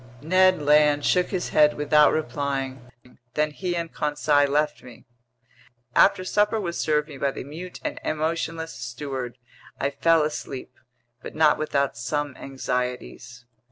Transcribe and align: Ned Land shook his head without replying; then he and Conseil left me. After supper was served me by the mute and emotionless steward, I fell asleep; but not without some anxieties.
Ned 0.23 0.59
Land 0.63 1.05
shook 1.05 1.27
his 1.27 1.49
head 1.49 1.75
without 1.75 2.11
replying; 2.11 2.89
then 3.35 3.51
he 3.51 3.75
and 3.75 3.93
Conseil 3.93 4.49
left 4.49 4.81
me. 4.81 5.05
After 5.95 6.23
supper 6.25 6.59
was 6.59 6.79
served 6.79 7.07
me 7.07 7.19
by 7.19 7.29
the 7.29 7.43
mute 7.43 7.79
and 7.85 7.99
emotionless 8.03 8.73
steward, 8.73 9.37
I 9.79 9.91
fell 9.91 10.23
asleep; 10.23 10.73
but 11.21 11.35
not 11.35 11.59
without 11.59 11.95
some 11.97 12.35
anxieties. 12.35 13.45